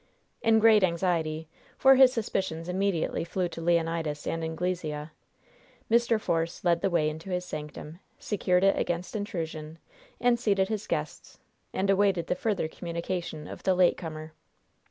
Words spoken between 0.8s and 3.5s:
anxiety for his suspicions immediately flew